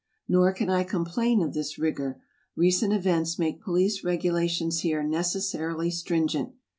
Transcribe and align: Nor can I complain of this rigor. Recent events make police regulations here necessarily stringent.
Nor 0.27 0.51
can 0.51 0.67
I 0.67 0.83
complain 0.83 1.43
of 1.43 1.53
this 1.53 1.77
rigor. 1.77 2.19
Recent 2.55 2.91
events 2.91 3.37
make 3.37 3.61
police 3.61 4.03
regulations 4.03 4.79
here 4.79 5.03
necessarily 5.03 5.91
stringent. 5.91 6.53